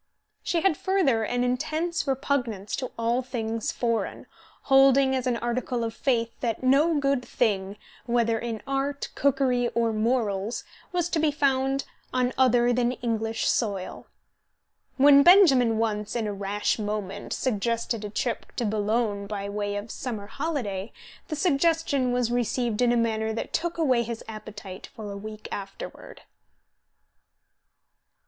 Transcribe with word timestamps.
She 0.41 0.61
had 0.61 0.77
further 0.77 1.23
an 1.23 1.43
intense 1.43 2.07
repugnance 2.07 2.75
to 2.77 2.89
all 2.97 3.21
things 3.21 3.71
foreign, 3.71 4.25
holding 4.63 5.15
as 5.15 5.27
an 5.27 5.37
article 5.37 5.83
of 5.83 5.93
faith 5.93 6.31
that 6.39 6.63
no 6.63 6.99
good 6.99 7.23
thing, 7.23 7.77
whether 8.07 8.39
in 8.39 8.63
art, 8.65 9.09
cookery, 9.13 9.67
or 9.75 9.93
morals, 9.93 10.63
was 10.91 11.07
to 11.09 11.19
be 11.19 11.29
found 11.29 11.85
on 12.11 12.33
other 12.35 12.73
than 12.73 12.93
English 12.93 13.47
soil. 13.47 14.07
When 14.97 15.21
Benjamin 15.21 15.77
once, 15.77 16.15
in 16.15 16.25
a 16.25 16.33
rash 16.33 16.79
moment, 16.79 17.31
suggested 17.31 18.03
a 18.03 18.09
trip 18.09 18.51
to 18.55 18.65
Boulogne 18.65 19.27
by 19.27 19.49
way 19.49 19.75
of 19.75 19.91
summer 19.91 20.25
holiday, 20.25 20.91
the 21.27 21.35
suggestion 21.35 22.11
was 22.11 22.31
received 22.31 22.81
in 22.81 22.91
a 22.91 22.97
manner 22.97 23.33
that 23.33 23.53
took 23.53 23.77
away 23.77 24.01
his 24.01 24.23
appetite 24.27 24.87
for 24.95 25.11
a 25.11 25.15
week 25.15 25.47
afterward. 25.51 26.23